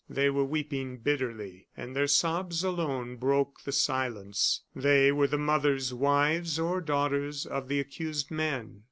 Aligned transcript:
They 0.09 0.31
were 0.31 0.43
weeping 0.45 0.97
bitterly, 0.97 1.67
and 1.77 1.95
their 1.95 2.07
sobs 2.07 2.63
alone 2.63 3.17
broke 3.17 3.61
the 3.61 3.71
silence. 3.71 4.63
They 4.75 5.11
were 5.11 5.27
the 5.27 5.37
mothers, 5.37 5.93
wives, 5.93 6.57
or 6.57 6.81
daughters 6.81 7.45
of 7.45 7.67
the 7.67 7.79
accused 7.79 8.31
men. 8.31 8.79